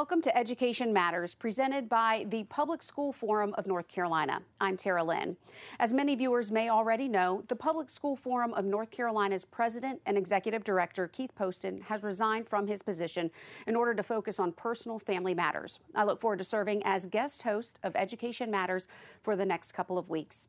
[0.00, 4.40] Welcome to Education Matters, presented by the Public School Forum of North Carolina.
[4.58, 5.36] I'm Tara Lynn.
[5.78, 10.16] As many viewers may already know, the Public School Forum of North Carolina's president and
[10.16, 13.30] executive director, Keith Poston, has resigned from his position
[13.66, 15.80] in order to focus on personal family matters.
[15.94, 18.88] I look forward to serving as guest host of Education Matters
[19.22, 20.48] for the next couple of weeks.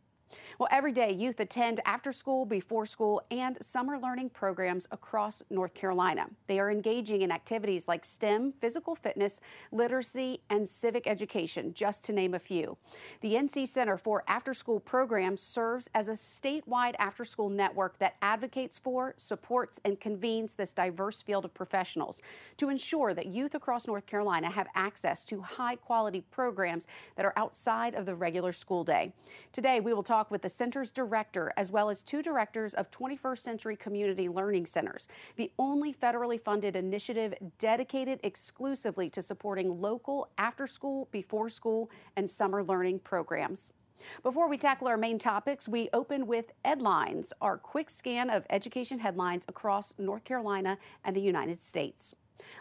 [0.59, 5.73] Well, every day youth attend after school, before school, and summer learning programs across North
[5.73, 6.27] Carolina.
[6.47, 12.13] They are engaging in activities like STEM, physical fitness, literacy, and civic education, just to
[12.13, 12.77] name a few.
[13.21, 18.15] The NC Center for After School Programs serves as a statewide after school network that
[18.21, 22.21] advocates for, supports, and convenes this diverse field of professionals
[22.57, 27.33] to ensure that youth across North Carolina have access to high quality programs that are
[27.35, 29.11] outside of the regular school day.
[29.51, 32.91] Today, we will talk talk with the center's director as well as two directors of
[32.91, 40.29] 21st Century Community Learning Centers, the only federally funded initiative dedicated exclusively to supporting local
[40.37, 43.73] after school, before school, and summer learning programs.
[44.21, 48.99] Before we tackle our main topics, we open with Headlines, our quick scan of education
[48.99, 52.13] headlines across North Carolina and the United States.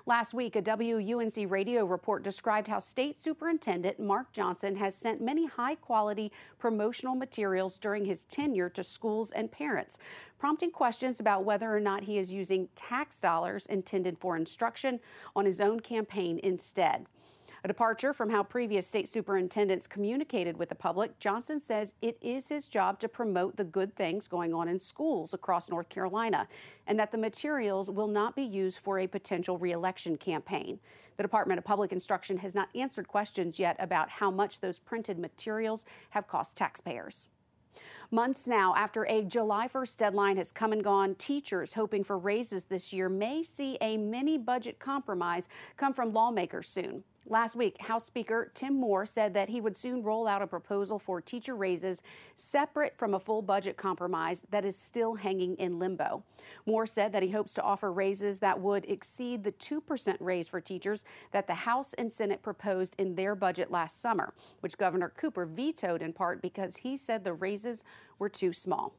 [0.06, 5.46] Last week, a WUNC radio report described how State Superintendent Mark Johnson has sent many
[5.46, 9.98] high quality promotional materials during his tenure to schools and parents,
[10.38, 15.00] prompting questions about whether or not he is using tax dollars intended for instruction
[15.36, 17.06] on his own campaign instead.
[17.62, 22.48] A departure from how previous state superintendents communicated with the public, Johnson says it is
[22.48, 26.48] his job to promote the good things going on in schools across North Carolina
[26.86, 30.80] and that the materials will not be used for a potential reelection campaign.
[31.18, 35.18] The Department of Public Instruction has not answered questions yet about how much those printed
[35.18, 37.28] materials have cost taxpayers.
[38.10, 42.64] Months now after a July 1st deadline has come and gone, teachers hoping for raises
[42.64, 47.04] this year may see a mini budget compromise come from lawmakers soon.
[47.30, 50.98] Last week, House Speaker Tim Moore said that he would soon roll out a proposal
[50.98, 52.02] for teacher raises
[52.34, 56.24] separate from a full budget compromise that is still hanging in limbo.
[56.66, 60.60] Moore said that he hopes to offer raises that would exceed the 2% raise for
[60.60, 65.46] teachers that the House and Senate proposed in their budget last summer, which Governor Cooper
[65.46, 67.84] vetoed in part because he said the raises
[68.18, 68.92] were too small.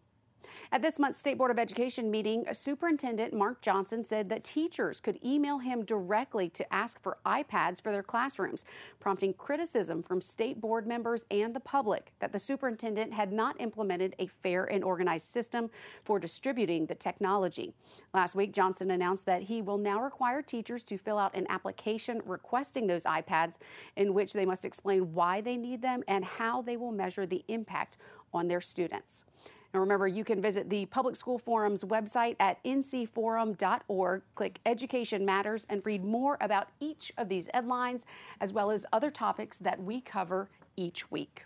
[0.71, 5.19] At this month's State Board of Education meeting, Superintendent Mark Johnson said that teachers could
[5.25, 8.65] email him directly to ask for iPads for their classrooms,
[8.99, 14.15] prompting criticism from state board members and the public that the superintendent had not implemented
[14.19, 15.69] a fair and organized system
[16.03, 17.73] for distributing the technology.
[18.13, 22.21] Last week, Johnson announced that he will now require teachers to fill out an application
[22.25, 23.57] requesting those iPads,
[23.95, 27.43] in which they must explain why they need them and how they will measure the
[27.47, 27.97] impact
[28.33, 29.25] on their students.
[29.73, 35.65] Now remember, you can visit the Public School Forum's website at ncforum.org, click Education Matters,
[35.69, 38.05] and read more about each of these headlines,
[38.41, 41.45] as well as other topics that we cover each week.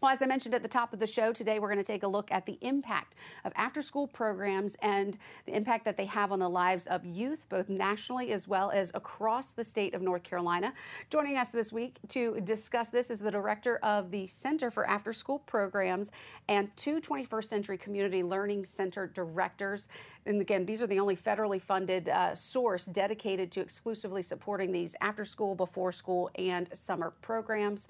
[0.00, 2.04] Well, as I mentioned at the top of the show, today we're going to take
[2.04, 6.32] a look at the impact of after school programs and the impact that they have
[6.32, 10.22] on the lives of youth, both nationally as well as across the state of North
[10.22, 10.72] Carolina.
[11.10, 15.12] Joining us this week to discuss this is the director of the Center for After
[15.12, 16.10] School Programs
[16.48, 19.86] and two 21st Century Community Learning Center directors.
[20.26, 24.94] And again, these are the only federally funded uh, source dedicated to exclusively supporting these
[25.00, 27.88] after school, before school, and summer programs.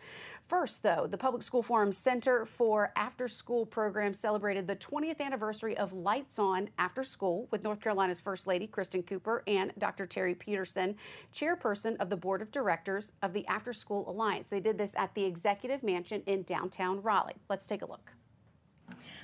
[0.49, 5.77] First, though, the Public School Forum Center for After School Programs celebrated the 20th anniversary
[5.77, 10.07] of Lights On After School with North Carolina's First Lady Kristin Cooper and Dr.
[10.07, 10.97] Terry Peterson,
[11.33, 14.49] chairperson of the board of directors of the After School Alliance.
[14.49, 17.37] They did this at the Executive Mansion in downtown Raleigh.
[17.49, 18.13] Let's take a look.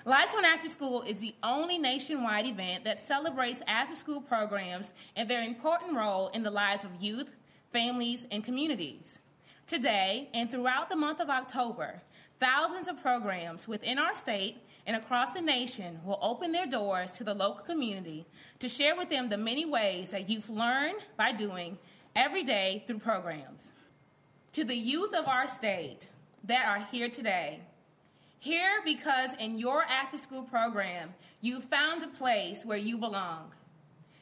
[0.06, 5.42] On After School is the only nationwide event that celebrates after school programs and their
[5.42, 7.30] important role in the lives of youth,
[7.72, 9.18] families, and communities.
[9.66, 12.02] Today and throughout the month of October,
[12.38, 17.24] thousands of programs within our state and across the nation will open their doors to
[17.24, 18.24] the local community
[18.60, 21.78] to share with them the many ways that youth learn by doing
[22.14, 23.72] every day through programs.
[24.52, 26.10] To the youth of our state
[26.44, 27.60] that are here today,
[28.38, 33.52] here because in your after school program, you found a place where you belong.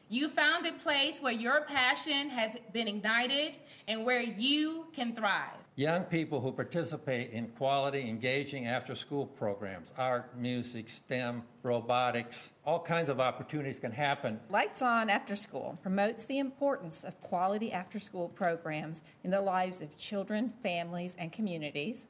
[0.07, 3.57] You found a place where your passion has been ignited
[3.87, 5.57] and where you can thrive.
[5.77, 12.79] Young people who participate in quality, engaging after school programs, art, music, STEM, robotics, all
[12.79, 14.39] kinds of opportunities can happen.
[14.49, 19.81] Lights On After School promotes the importance of quality after school programs in the lives
[19.81, 22.05] of children, families, and communities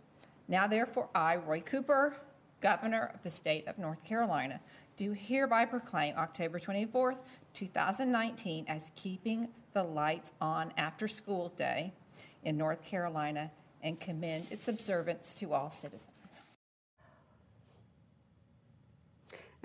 [0.47, 2.15] now, therefore, I, Roy Cooper,
[2.62, 4.59] Governor of the State of North Carolina,
[4.95, 7.18] do hereby proclaim October 24th,
[7.53, 11.94] 2019, as Keeping the Lights On After School Day
[12.44, 13.51] in North Carolina
[13.81, 16.15] and commend its observance to all citizens.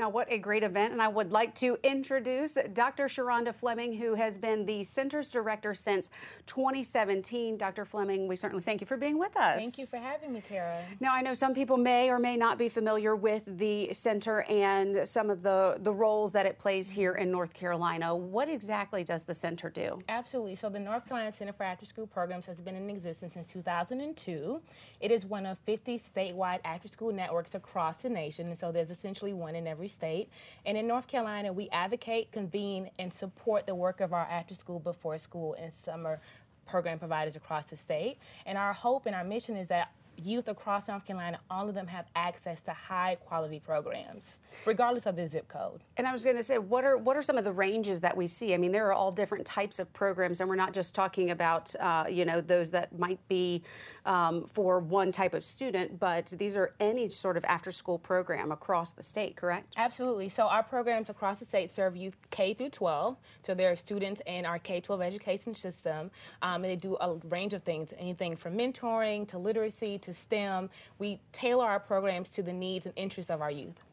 [0.01, 0.95] Now, what a great event.
[0.95, 3.05] And I would like to introduce Dr.
[3.05, 6.09] Sheronda Fleming, who has been the Center's director since
[6.47, 7.59] 2017.
[7.59, 7.85] Dr.
[7.85, 9.59] Fleming, we certainly thank you for being with us.
[9.59, 10.83] Thank you for having me, Tara.
[11.01, 15.07] Now, I know some people may or may not be familiar with the center and
[15.07, 18.17] some of the, the roles that it plays here in North Carolina.
[18.17, 20.01] What exactly does the center do?
[20.09, 20.55] Absolutely.
[20.55, 24.63] So, the North Carolina Center for After School Programs has been in existence since 2002.
[25.01, 28.47] It is one of 50 statewide after school networks across the nation.
[28.47, 30.29] And so, there's essentially one in every state.
[30.65, 34.79] And in North Carolina, we advocate, convene, and support the work of our after school,
[34.79, 36.21] before school, and summer
[36.67, 38.19] program providers across the state.
[38.47, 39.93] And our hope and our mission is that
[40.25, 45.17] youth across North Carolina, all of them have access to high quality programs, regardless of
[45.17, 45.81] their zip code.
[45.97, 48.17] And I was going to say, what are what are some of the ranges that
[48.17, 48.55] we see?
[48.55, 51.75] I mean, there are all different types of programs, and we're not just talking about
[51.81, 53.63] uh, you know those that might be
[54.07, 58.53] um, for one type of student, but these are any sort of after school program
[58.53, 59.73] across the state, correct?
[59.77, 60.29] Absolutely.
[60.29, 63.17] So our programs across the state serve youth K through 12.
[63.43, 66.11] So there are students in our K 12 education system.
[66.43, 70.71] Um, they do a range of things, anything from mentoring to literacy to STEM.
[70.99, 73.85] We tailor our programs to the needs and interests of our youth.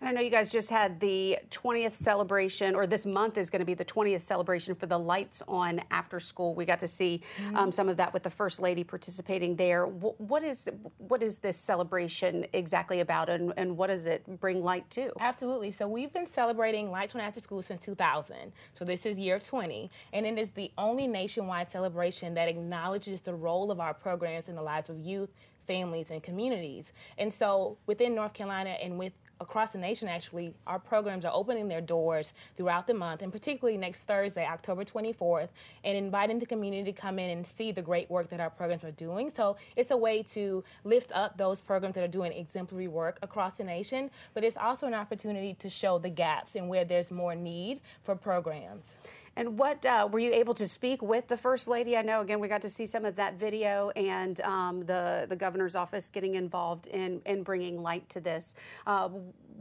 [0.00, 3.60] And I know you guys just had the 20th celebration, or this month is going
[3.60, 6.54] to be the 20th celebration for the Lights On After School.
[6.54, 7.56] We got to see mm-hmm.
[7.56, 9.86] um, some of that with the First Lady participating there.
[9.86, 14.62] W- what is what is this celebration exactly about, and, and what does it bring
[14.62, 15.12] light to?
[15.20, 15.70] Absolutely.
[15.70, 18.52] So we've been celebrating Lights On After School since 2000.
[18.74, 23.34] So this is year 20, and it is the only nationwide celebration that acknowledges the
[23.34, 25.34] role of our programs in the lives of youth,
[25.66, 26.92] families, and communities.
[27.18, 31.68] And so within North Carolina and with across the nation, actually, our programs are opening
[31.68, 35.48] their doors throughout the month, and particularly next Thursday, October 24th,
[35.84, 38.84] and inviting the community to come in and see the great work that our programs
[38.84, 39.28] are doing.
[39.28, 43.58] So it's a way to lift up those programs that are doing exemplary work across
[43.58, 47.34] the nation, but it's also an opportunity to show the gaps and where there's more
[47.34, 48.98] need for programs.
[49.36, 51.96] And what uh, were you able to speak with the first lady?
[51.96, 55.36] I know again we got to see some of that video and um, the the
[55.36, 58.54] governor's office getting involved in in bringing light to this.
[58.86, 59.08] Uh,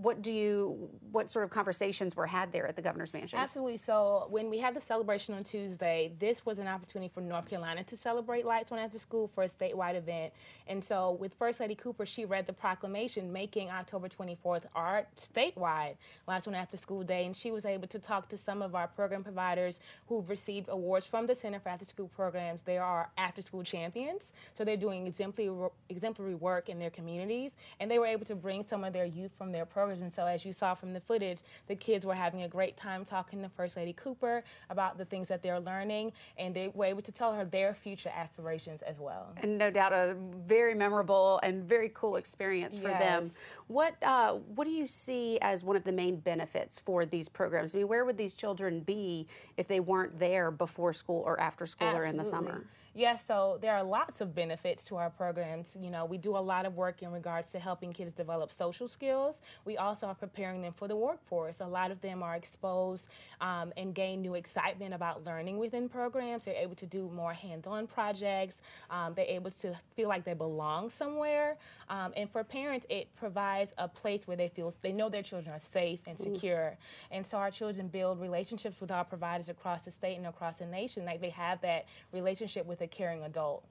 [0.02, 3.78] what do you what sort of conversations were had there at the governor's mansion absolutely
[3.78, 7.84] so when we had the celebration on tuesday this was an opportunity for north carolina
[7.84, 10.34] to celebrate lights on after school for a statewide event
[10.68, 15.96] and so with first lady cooper she read the proclamation making october 24th our statewide
[16.28, 18.88] lights on after school day and she was able to talk to some of our
[18.88, 19.61] program providers
[20.08, 24.34] who've received awards from the center for after school programs they are after school champions
[24.54, 28.66] so they're doing exemplary, exemplary work in their communities and they were able to bring
[28.66, 31.42] some of their youth from their programs and so, as you saw from the footage,
[31.68, 35.28] the kids were having a great time talking to First Lady Cooper about the things
[35.28, 39.34] that they're learning, and they were able to tell her their future aspirations as well.
[39.38, 40.16] And no doubt, a
[40.46, 43.00] very memorable and very cool experience for yes.
[43.00, 43.32] them.
[43.68, 47.74] What uh, What do you see as one of the main benefits for these programs?
[47.74, 49.28] I mean, where would these children be
[49.58, 52.08] if they weren't there before school or after school Absolutely.
[52.08, 52.66] or in the summer?
[52.94, 55.78] Yes, so there are lots of benefits to our programs.
[55.80, 58.86] You know, we do a lot of work in regards to helping kids develop social
[58.90, 59.42] skills.
[59.64, 61.62] We also are preparing them for the workforce.
[61.62, 63.08] A lot of them are exposed
[63.40, 66.44] um, and gain new excitement about learning within programs.
[66.44, 68.58] They're able to do more hands-on projects.
[68.90, 71.58] Um, they're able to feel like they belong somewhere.
[71.90, 75.56] Um, and for parents, it provides a place where they feel they know their children
[75.56, 76.78] are safe and secure.
[77.10, 80.66] And so our children build relationships with our providers across the state and across the
[80.66, 81.06] nation.
[81.06, 83.66] Like they have that relationship with a caring adult.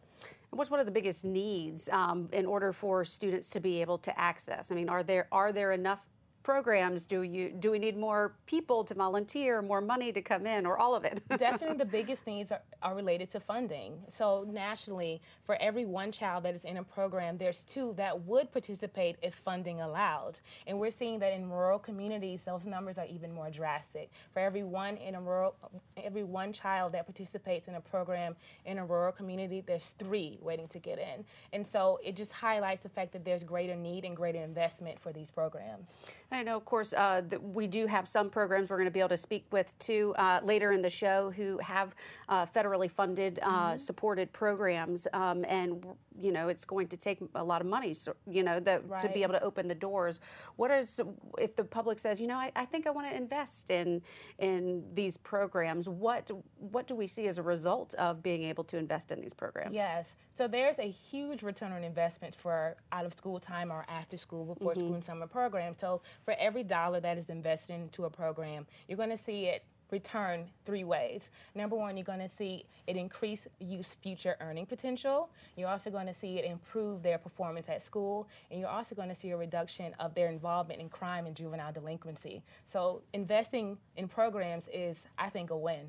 [0.50, 4.19] What's one of the biggest needs um, in order for students to be able to
[4.19, 4.73] access?
[4.73, 6.00] I mean, are there are there enough
[6.43, 10.65] programs do you do we need more people to volunteer more money to come in
[10.65, 11.23] or all of it?
[11.37, 13.99] Definitely the biggest needs are, are related to funding.
[14.09, 18.51] So nationally for every one child that is in a program there's two that would
[18.53, 20.39] participate if funding allowed.
[20.67, 24.11] And we're seeing that in rural communities those numbers are even more drastic.
[24.33, 25.55] For every one in a rural
[26.03, 30.69] every one child that participates in a program in a rural community there's three waiting
[30.69, 31.25] to get in.
[31.53, 35.13] And so it just highlights the fact that there's greater need and greater investment for
[35.13, 35.97] these programs
[36.33, 39.01] I know, of course, uh, that we do have some programs we're going to be
[39.01, 41.95] able to speak with too uh, later in the show who have
[42.29, 43.77] uh, federally funded, uh, mm-hmm.
[43.77, 45.85] supported programs, um, and
[46.21, 49.00] you know it's going to take a lot of money, so, you know, the, right.
[49.00, 50.21] to be able to open the doors.
[50.57, 51.00] What is
[51.39, 54.03] if the public says, you know, I, I think I want to invest in
[54.39, 55.89] in these programs?
[55.89, 59.35] What what do we see as a result of being able to invest in these
[59.35, 59.75] programs?
[59.75, 64.17] Yes, so there's a huge return on investment for out of school time or after
[64.17, 64.81] school, before mm-hmm.
[64.81, 65.79] school and summer programs.
[65.79, 69.65] So for every dollar that is invested into a program, you're going to see it
[69.93, 71.31] return three ways.
[71.55, 75.31] Number one, you're going to see it increase youth future earning potential.
[75.57, 79.09] You're also going to see it improve their performance at school, and you're also going
[79.09, 82.43] to see a reduction of their involvement in crime and juvenile delinquency.
[82.67, 85.87] So investing in programs is, I think, a win.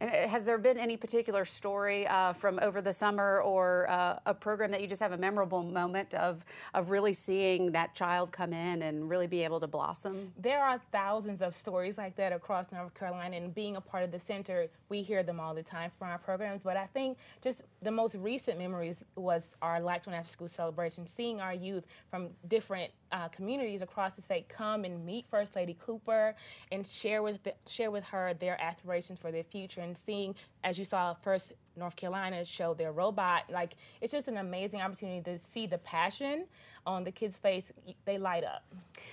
[0.00, 4.18] And uh, has there been any particular story uh, from over the summer or uh,
[4.26, 8.32] a program that you just have a memorable moment of, of really seeing that child
[8.32, 10.32] come in and really be able to blossom?
[10.38, 14.10] There are thousands of stories like that across North Carolina, and being a part of
[14.10, 16.62] the center, we hear them all the time from our programs.
[16.62, 21.06] But I think just the most recent memories was our Lights on After School celebration,
[21.06, 25.76] seeing our youth from different uh, communities across the state come and meet First Lady
[25.78, 26.34] Cooper
[26.72, 30.78] and share with the, share with her their aspirations for their future and seeing, as
[30.78, 35.38] you saw first North Carolina show their robot, like it's just an amazing opportunity to
[35.38, 36.44] see the passion
[36.86, 37.72] on the kids' face.
[38.04, 38.64] They light up.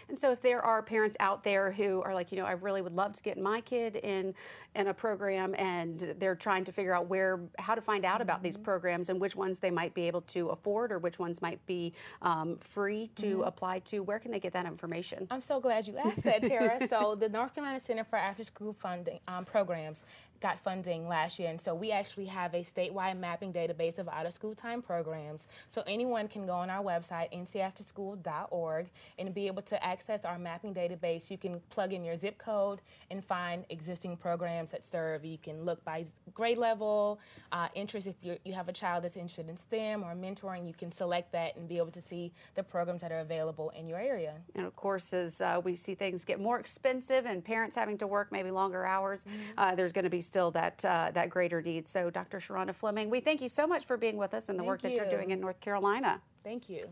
[0.08, 2.82] And so, if there are parents out there who are like, you know, I really
[2.82, 4.34] would love to get my kid in
[4.76, 8.24] in a program, and they're trying to figure out where, how to find out mm-hmm.
[8.24, 8.64] about these mm-hmm.
[8.64, 11.94] programs and which ones they might be able to afford or which ones might be
[12.24, 13.42] um, free to mm-hmm.
[13.44, 15.28] apply to, where can they get that information?
[15.30, 16.88] I'm so glad you asked that, Tara.
[16.88, 20.06] so, the North Carolina Center for After School Funding um, Programs
[20.44, 24.26] got funding last year, and so we actually have a statewide mapping database of out
[24.26, 25.48] of school time programs.
[25.70, 30.74] So anyone can go on our website, ncafterschool.org, and be able to access our mapping
[30.74, 31.32] database.
[31.32, 35.24] You can plug in your zip code and find existing programs that serve.
[35.24, 37.22] You can look by grade level,
[37.54, 38.08] uh, interest.
[38.08, 41.32] If you you have a child that's interested in STEM or mentoring, you can select
[41.32, 44.34] that and be able to see the programs that are available in your area.
[44.56, 48.08] And of course, as uh, we see things get more expensive and parents having to
[48.08, 49.40] work maybe longer hours, mm-hmm.
[49.58, 51.88] uh, there's going to be still that uh, that greater need.
[51.88, 52.40] So, Dr.
[52.40, 54.84] Sheronda Fleming, we thank you so much for being with us and the thank work
[54.84, 54.90] you.
[54.90, 56.20] that you're doing in North Carolina.
[56.44, 56.90] Thank you.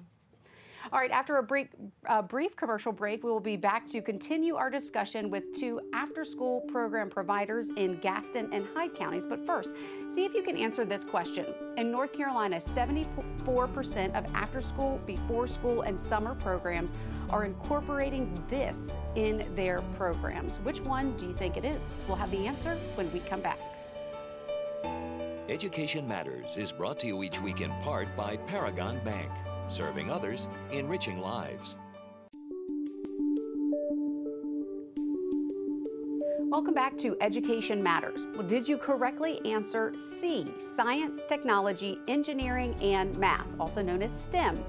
[0.91, 1.67] All right, after a brief,
[2.07, 6.25] uh, brief commercial break, we will be back to continue our discussion with two after
[6.25, 9.25] school program providers in Gaston and Hyde counties.
[9.25, 9.73] But first,
[10.09, 11.45] see if you can answer this question.
[11.77, 16.93] In North Carolina, 74% of after school, before school, and summer programs
[17.31, 18.77] are incorporating this
[19.15, 20.57] in their programs.
[20.57, 21.79] Which one do you think it is?
[22.07, 23.59] We'll have the answer when we come back.
[25.49, 29.31] Education Matters is brought to you each week in part by Paragon Bank
[29.71, 31.75] serving others, enriching lives.
[36.49, 38.27] Welcome back to Education Matters.
[38.33, 40.45] Well, did you correctly answer C,
[40.75, 44.61] science, technology, engineering, and math, also known as STEM?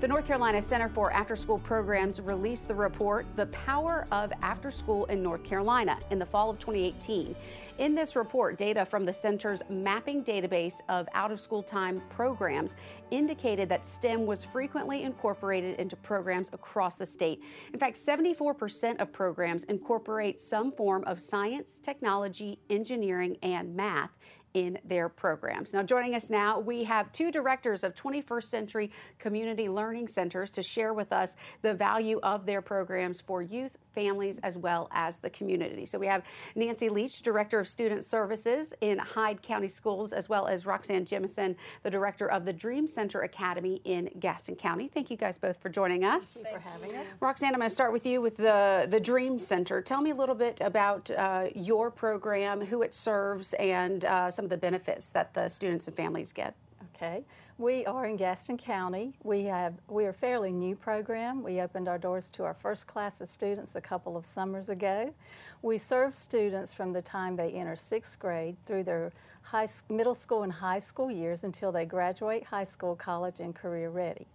[0.00, 4.70] The North Carolina Center for After School Programs released the report, The Power of After
[4.70, 7.36] School in North Carolina, in the fall of 2018.
[7.76, 12.74] In this report, data from the center's mapping database of out of school time programs
[13.10, 17.42] indicated that STEM was frequently incorporated into programs across the state.
[17.74, 24.16] In fact, 74% of programs incorporate some form of science, technology, engineering, and math
[24.54, 25.72] in their programs.
[25.72, 30.62] Now, joining us now, we have two directors of 21st Century Community Learning Centers to
[30.62, 35.30] share with us the value of their programs for youth, families, as well as the
[35.30, 35.86] community.
[35.86, 36.22] So we have
[36.54, 41.56] Nancy Leach, Director of Student Services in Hyde County Schools, as well as Roxann Jimison,
[41.82, 44.88] the Director of the Dream Center Academy in Gaston County.
[44.88, 46.34] Thank you guys both for joining us.
[46.34, 47.06] Thank you for having us.
[47.20, 49.80] Roxann, I'm going to start with you with the, the Dream Center.
[49.82, 54.44] Tell me a little bit about uh, your program, who it serves, and uh, some
[54.44, 56.54] of the benefits that the students and families get.
[56.94, 57.24] Okay.
[57.60, 59.12] We are in Gaston County.
[59.22, 61.42] We have we are a fairly new program.
[61.42, 65.12] We opened our doors to our first class of students a couple of summers ago.
[65.60, 69.12] We serve students from the time they enter sixth grade through their
[69.42, 73.90] high, middle school and high school years until they graduate high school, college, and career
[73.90, 74.26] ready.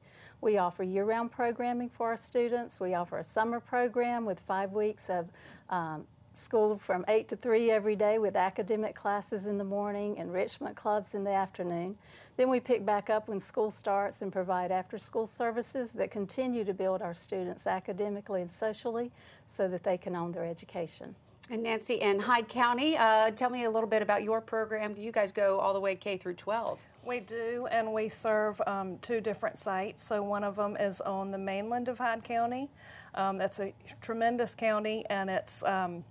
[0.41, 2.79] We offer year-round programming for our students.
[2.79, 5.29] We offer a summer program with five weeks of
[5.71, 6.05] um,
[6.37, 11.15] school from 8 to 3 every day with academic classes in the morning, enrichment clubs
[11.15, 11.97] in the afternoon.
[12.37, 16.65] Then we pick back up when school starts and provide after school services that continue
[16.65, 19.11] to build our students academically and socially
[19.47, 21.15] so that they can own their education.
[21.49, 24.95] And Nancy, in Hyde County, uh, tell me a little bit about your program.
[24.95, 26.79] Do You guys go all the way K through 12.
[27.05, 30.03] We do, and we serve um, two different sites.
[30.03, 32.71] So one of them is on the mainland of Hyde County.
[33.13, 36.03] Um, that's a tremendous county, and it's um,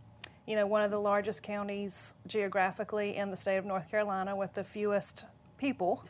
[0.46, 4.54] you know one of the largest counties geographically in the state of North Carolina with
[4.54, 5.24] the fewest
[5.58, 6.04] people.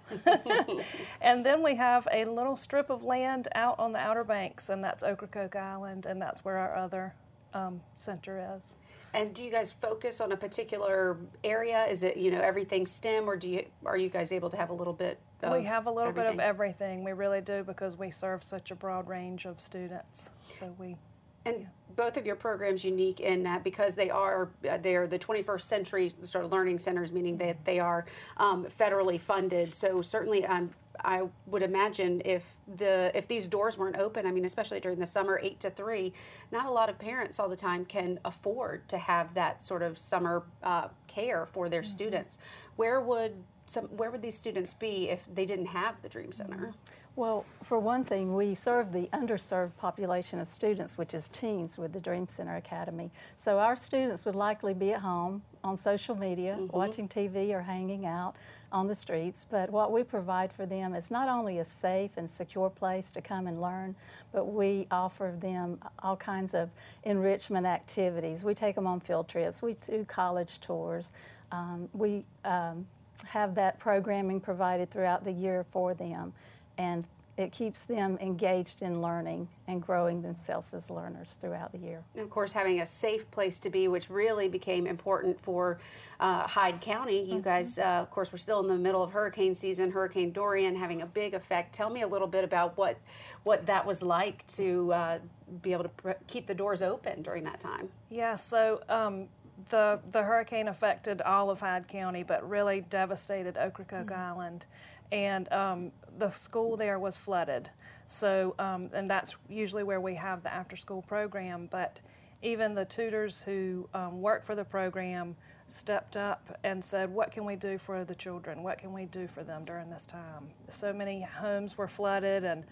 [1.21, 4.83] and then we have a little strip of land out on the Outer Banks, and
[4.83, 7.15] that's Ocracoke Island, and that's where our other
[7.53, 8.77] um, center is.
[9.13, 11.85] And do you guys focus on a particular area?
[11.87, 14.71] Is it you know everything STEM, or do you are you guys able to have
[14.71, 15.19] a little bit?
[15.53, 16.33] we have a little everything?
[16.33, 17.05] bit of everything.
[17.05, 20.31] We really do because we serve such a broad range of students.
[20.49, 20.97] So we
[21.45, 25.19] And both of your programs unique in that because they are uh, they are the
[25.19, 29.75] 21st century sort of learning centers, meaning that they are um, federally funded.
[29.75, 30.71] So certainly, um,
[31.05, 35.07] I would imagine if the if these doors weren't open, I mean, especially during the
[35.07, 36.13] summer, eight to three,
[36.51, 39.99] not a lot of parents all the time can afford to have that sort of
[39.99, 41.91] summer uh, care for their mm-hmm.
[41.91, 42.39] students.
[42.77, 43.35] Where would
[43.67, 46.57] some where would these students be if they didn't have the Dream Center?
[46.57, 46.95] Mm-hmm.
[47.17, 51.93] Well, for one thing, we serve the underserved population of students, which is teens with
[51.93, 53.13] the Dream Center Academy.
[53.37, 56.77] So our students would likely be at home on social media, mm-hmm.
[56.77, 58.35] watching TV or hanging out
[58.73, 59.47] on the streets.
[59.49, 63.23] But what we provide for them is not only a safe and secure place to
[63.23, 63.95] come and learn,
[64.33, 66.69] but we offer them all kinds of
[67.05, 68.43] enrichment activities.
[68.43, 71.13] We take them on field trips, we do college tours.
[71.53, 72.89] Um, we um,
[73.25, 76.33] have that programming provided throughout the year for them
[76.79, 82.03] and it keeps them engaged in learning and growing themselves as learners throughout the year.
[82.15, 85.79] And of course, having a safe place to be, which really became important for
[86.21, 87.21] uh, Hyde County.
[87.21, 87.41] You mm-hmm.
[87.41, 91.03] guys, uh, of course, we're still in the middle of hurricane season, Hurricane Dorian having
[91.03, 91.75] a big effect.
[91.75, 92.99] Tell me a little bit about what
[93.43, 95.19] what that was like to uh,
[95.61, 97.89] be able to pr- keep the doors open during that time.
[98.11, 98.81] Yeah, so.
[98.89, 99.29] Um,
[99.71, 104.21] the, the hurricane affected all of Hyde County, but really devastated Ocracoke mm-hmm.
[104.21, 104.67] Island
[105.13, 107.71] and um, the school there was flooded.
[108.07, 111.69] So, um, and that's usually where we have the after school program.
[111.71, 112.01] But
[112.43, 117.45] even the tutors who um, work for the program stepped up and said, What can
[117.45, 118.63] we do for the children?
[118.63, 120.51] What can we do for them during this time?
[120.69, 122.65] So many homes were flooded, and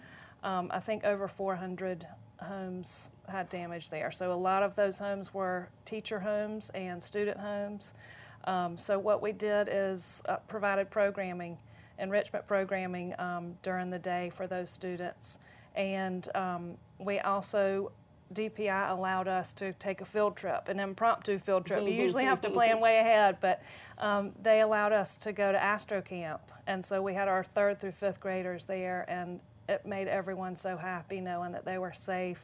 [0.43, 2.07] um, I think over 400
[2.39, 4.11] homes had damage there.
[4.11, 7.95] So, a lot of those homes were teacher homes and student homes.
[8.45, 11.57] Um, so, what we did is uh, provided programming
[11.99, 15.39] enrichment programming um, during the day for those students.
[15.75, 17.91] And um, we also,
[18.33, 21.83] DPI allowed us to take a field trip, an impromptu field trip.
[21.83, 23.61] You usually have to plan way ahead, but
[23.97, 26.41] um, they allowed us to go to Astro Camp.
[26.67, 30.77] And so we had our third through fifth graders there, and it made everyone so
[30.77, 32.39] happy knowing that they were safe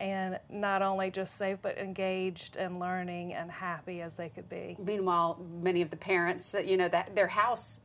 [0.00, 4.76] and not only just safe but engaged and learning and happy as they could be.
[4.84, 7.78] Meanwhile, many of the parents, you know, that their house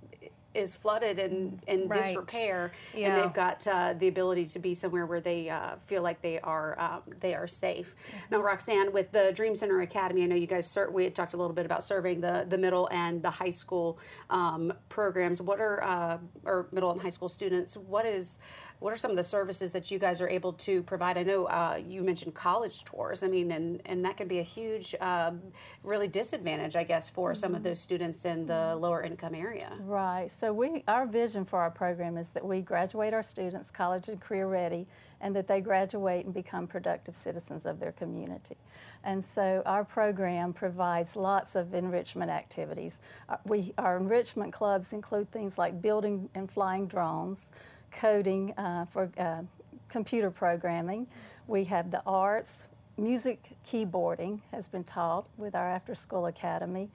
[0.53, 2.03] is flooded and in right.
[2.03, 3.07] disrepair, yeah.
[3.07, 6.39] and they've got uh, the ability to be somewhere where they uh, feel like they
[6.39, 7.95] are um, they are safe.
[7.95, 8.35] Mm-hmm.
[8.35, 11.33] Now, Roxann, with the Dream Center Academy, I know you guys ser- we had talked
[11.33, 15.41] a little bit about serving the the middle and the high school um, programs.
[15.41, 17.77] What are uh, or middle and high school students?
[17.77, 18.39] What is
[18.79, 21.17] what are some of the services that you guys are able to provide?
[21.17, 23.23] I know uh, you mentioned college tours.
[23.23, 25.41] I mean, and, and that can be a huge, um,
[25.83, 27.39] really disadvantage, I guess, for mm-hmm.
[27.39, 27.69] some of mm-hmm.
[27.69, 28.81] those students in the mm-hmm.
[28.81, 29.73] lower income area.
[29.81, 30.31] Right.
[30.39, 34.21] So we, our vision for our program is that we graduate our students college and
[34.21, 34.87] career ready,
[35.19, 38.55] and that they graduate and become productive citizens of their community.
[39.03, 43.01] And so our program provides lots of enrichment activities.
[43.27, 47.51] Uh, we, our enrichment clubs include things like building and flying drones,
[47.91, 49.41] coding uh, for uh,
[49.89, 51.05] computer programming.
[51.47, 56.89] We have the arts, music keyboarding has been taught with our after school academy.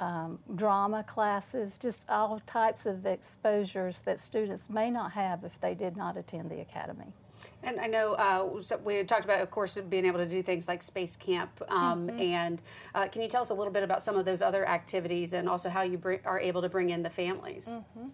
[0.00, 5.74] Um, drama classes, just all types of exposures that students may not have if they
[5.74, 7.12] did not attend the academy.
[7.62, 10.68] And I know uh, so we talked about, of course, being able to do things
[10.68, 11.50] like Space Camp.
[11.68, 12.20] Um, mm-hmm.
[12.20, 12.62] And
[12.94, 15.48] uh, can you tell us a little bit about some of those other activities and
[15.48, 17.68] also how you br- are able to bring in the families?
[17.68, 18.08] Mm-hmm.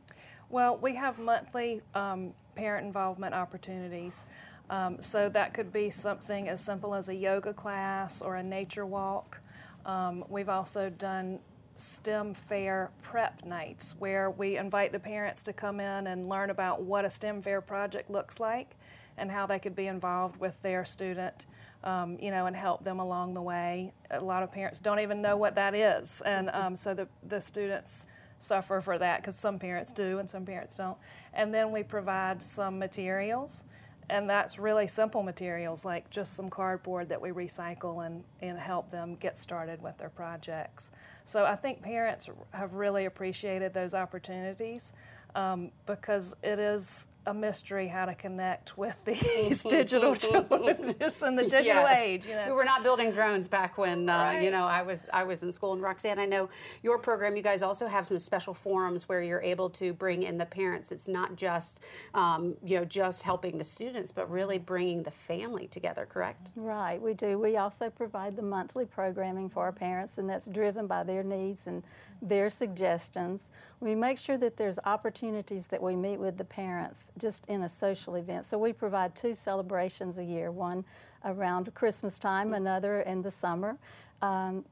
[0.50, 4.26] Well, we have monthly um, parent involvement opportunities.
[4.68, 8.86] Um, so that could be something as simple as a yoga class or a nature
[8.86, 9.40] walk.
[9.84, 11.40] Um, we've also done
[11.80, 16.82] STEM fair prep nights where we invite the parents to come in and learn about
[16.82, 18.76] what a STEM fair project looks like
[19.16, 21.46] and how they could be involved with their student,
[21.84, 23.92] um, you know, and help them along the way.
[24.10, 27.40] A lot of parents don't even know what that is, and um, so the the
[27.40, 28.06] students
[28.38, 30.96] suffer for that because some parents do and some parents don't.
[31.34, 33.64] And then we provide some materials,
[34.08, 38.90] and that's really simple materials like just some cardboard that we recycle and, and help
[38.90, 40.90] them get started with their projects.
[41.30, 44.92] So I think parents have really appreciated those opportunities
[45.36, 51.36] um, because it is a mystery how to connect with these digital children just in
[51.36, 51.98] the digital yes.
[51.98, 52.26] age.
[52.26, 52.46] You know.
[52.46, 54.42] We were not building drones back when uh, right.
[54.42, 55.72] you know I was I was in school.
[55.72, 56.48] And Roxann, I know
[56.82, 57.36] your program.
[57.36, 60.92] You guys also have some special forums where you're able to bring in the parents.
[60.92, 61.80] It's not just
[62.14, 66.06] um, you know just helping the students, but really bringing the family together.
[66.06, 66.52] Correct?
[66.56, 67.00] Right.
[67.00, 67.38] We do.
[67.38, 71.66] We also provide the monthly programming for our parents, and that's driven by their needs
[71.66, 71.82] and
[72.22, 73.50] their suggestions.
[73.80, 77.68] We make sure that there's opportunities that we meet with the parents just in a
[77.68, 78.46] social event.
[78.46, 80.84] So we provide two celebrations a year, one
[81.24, 83.76] around Christmas time, another in the summer.
[84.22, 84.64] Um,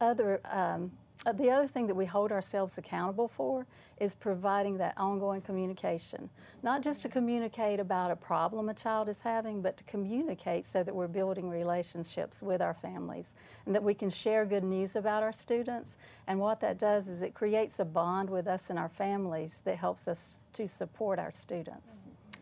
[0.00, 0.92] other um,
[1.32, 3.66] the other thing that we hold ourselves accountable for
[3.98, 6.28] is providing that ongoing communication.
[6.62, 10.82] Not just to communicate about a problem a child is having, but to communicate so
[10.82, 13.30] that we're building relationships with our families
[13.64, 15.96] and that we can share good news about our students.
[16.26, 19.76] And what that does is it creates a bond with us and our families that
[19.76, 22.00] helps us to support our students.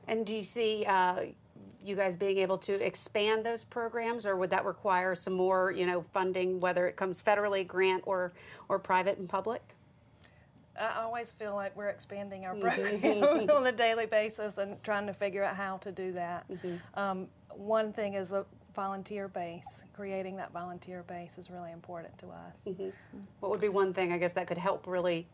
[0.09, 1.27] And do you see uh,
[1.85, 5.87] you guys being able to expand those programs, or would that require some more, you
[5.87, 8.33] know, funding, whether it comes federally, grant, or
[8.69, 9.63] or private and public?
[10.81, 15.13] I always feel like we're expanding our program on a daily basis and trying to
[15.13, 16.47] figure out how to do that.
[16.95, 19.85] Um, one thing is a volunteer base.
[19.93, 22.67] Creating that volunteer base is really important to us.
[23.41, 25.27] What would be one thing, I guess, that could help really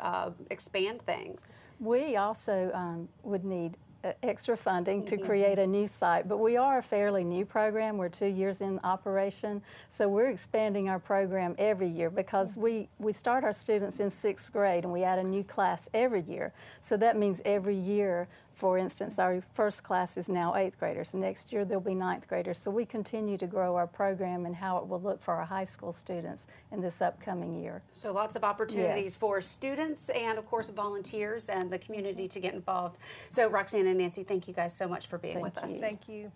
[0.00, 1.48] uh, expand things?
[1.80, 3.76] We also um, would need
[4.22, 5.26] extra funding to mm-hmm.
[5.26, 7.96] create a new site, but we are a fairly new program.
[7.96, 12.60] We're two years in operation, so we're expanding our program every year because mm-hmm.
[12.60, 16.22] we, we start our students in sixth grade and we add a new class every
[16.22, 16.52] year.
[16.80, 21.12] So that means every year, for instance, our first class is now eighth graders.
[21.14, 22.58] Next year they'll be ninth graders.
[22.58, 25.64] So we continue to grow our program and how it will look for our high
[25.64, 27.82] school students in this upcoming year.
[27.92, 29.16] So lots of opportunities Yes.
[29.16, 32.98] for students and, of course, volunteers and the community to get involved.
[33.30, 35.72] So Roxann and Nancy, thank you guys so much for being Thank with us.
[35.80, 36.30] Thank you.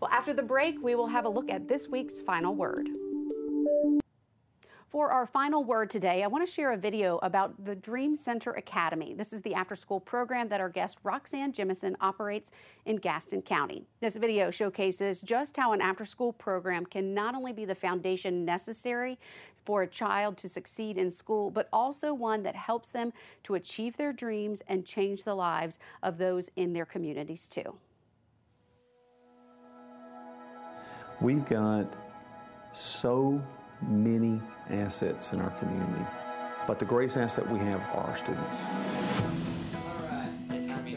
[0.00, 2.88] Well, after the break, we will have a look at this week's final word.
[4.92, 8.50] For our final word today, I want to share a video about the Dream Center
[8.50, 9.14] Academy.
[9.14, 12.50] This is the after school program that our guest Roxann Jimison operates
[12.84, 13.86] in Gaston County.
[14.00, 18.44] This video showcases just how an after school program can not only be the foundation
[18.44, 19.18] necessary
[19.64, 23.96] for a child to succeed in school, but also one that helps them to achieve
[23.96, 27.78] their dreams and change the lives of those in their communities too.
[31.22, 31.90] We've got
[32.74, 33.42] so
[33.88, 34.40] many
[34.70, 36.04] assets in our community,
[36.66, 38.62] but the greatest asset we have are our students.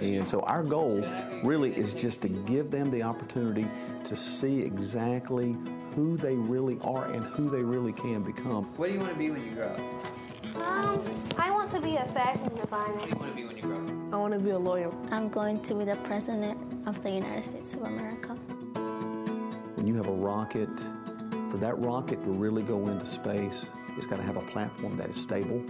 [0.02, 1.04] And so our goal
[1.44, 3.68] really is just to give them the opportunity
[4.04, 5.56] to see exactly
[5.96, 8.66] who they really are and who they really can become.
[8.76, 9.80] What do you want to be when you grow up?
[10.56, 11.02] Um,
[11.38, 12.94] I want to be a fashion designer.
[12.94, 13.10] What do designer.
[13.10, 14.14] you want to be when you grow up?
[14.14, 14.92] I want to be a lawyer.
[15.12, 18.34] I'm going to be the president of the United States of America.
[19.76, 20.70] When you have a rocket,
[21.50, 25.10] for that rocket to really go into space, it's got to have a platform that
[25.10, 25.64] is stable,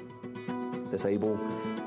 [0.90, 1.38] that's able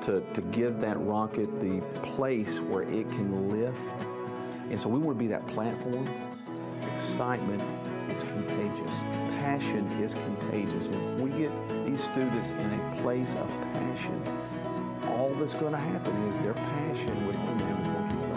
[0.02, 3.82] to, to give that rocket the place where it can lift.
[4.70, 6.08] And so we want to be that platform.
[6.94, 7.62] Excitement
[8.10, 9.00] is contagious.
[9.40, 10.88] Passion is contagious.
[10.88, 14.22] And if we get these students in a place of passion,
[15.06, 18.27] all that's going to happen is their passion within them is going to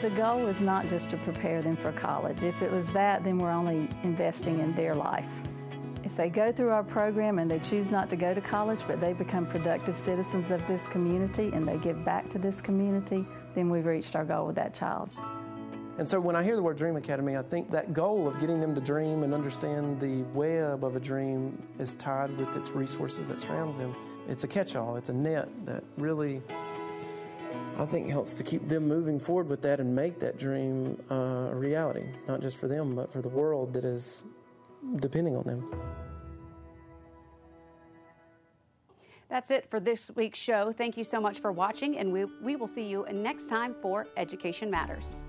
[0.00, 2.42] The goal is not just to prepare them for college.
[2.42, 5.28] If it was that, then we're only investing in their life.
[6.04, 8.98] If they go through our program and they choose not to go to college, but
[8.98, 13.68] they become productive citizens of this community and they give back to this community, then
[13.68, 15.10] we've reached our goal with that child.
[15.98, 18.58] And so when I hear the word Dream Academy, I think that goal of getting
[18.58, 23.28] them to dream and understand the web of a dream is tied with its resources
[23.28, 23.94] that surrounds them.
[24.28, 26.40] It's a catch-all, it's a net that really,
[27.80, 31.48] I think, helps to keep them moving forward with that and make that dream uh,
[31.50, 34.22] a reality, not just for them, but for the world that is
[34.96, 35.74] depending on them.
[39.30, 40.72] That's it for this week's show.
[40.72, 44.08] Thank you so much for watching, and we, we will see you next time for
[44.18, 45.22] Education Matters.